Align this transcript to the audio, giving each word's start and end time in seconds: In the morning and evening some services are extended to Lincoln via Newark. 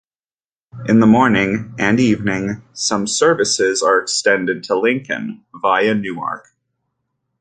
In 0.87 0.99
the 0.99 1.05
morning 1.05 1.75
and 1.77 1.99
evening 1.99 2.63
some 2.73 3.05
services 3.05 3.83
are 3.83 3.99
extended 4.01 4.63
to 4.63 4.75
Lincoln 4.79 5.45
via 5.53 5.93
Newark. 5.93 6.47